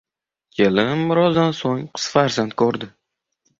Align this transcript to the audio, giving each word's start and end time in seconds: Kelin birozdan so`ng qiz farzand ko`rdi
Kelin 0.59 1.03
birozdan 1.11 1.53
so`ng 1.59 1.85
qiz 1.99 2.09
farzand 2.17 2.59
ko`rdi 2.65 2.93